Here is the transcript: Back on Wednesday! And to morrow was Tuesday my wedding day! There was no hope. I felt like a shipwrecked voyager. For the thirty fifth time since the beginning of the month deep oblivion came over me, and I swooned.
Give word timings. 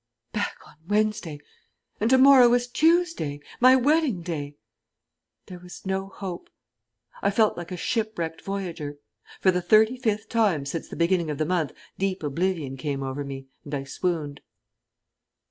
Back 0.33 0.55
on 0.65 0.77
Wednesday! 0.87 1.39
And 1.99 2.09
to 2.09 2.17
morrow 2.17 2.49
was 2.49 2.65
Tuesday 2.65 3.39
my 3.59 3.75
wedding 3.75 4.23
day! 4.23 4.55
There 5.45 5.59
was 5.59 5.85
no 5.85 6.07
hope. 6.07 6.49
I 7.21 7.29
felt 7.29 7.55
like 7.55 7.71
a 7.71 7.77
shipwrecked 7.77 8.41
voyager. 8.41 8.97
For 9.41 9.51
the 9.51 9.61
thirty 9.61 9.97
fifth 9.97 10.27
time 10.27 10.65
since 10.65 10.87
the 10.89 10.95
beginning 10.95 11.29
of 11.29 11.37
the 11.37 11.45
month 11.45 11.71
deep 11.99 12.23
oblivion 12.23 12.77
came 12.77 13.03
over 13.03 13.23
me, 13.23 13.45
and 13.63 13.75
I 13.75 13.83
swooned. 13.83 14.41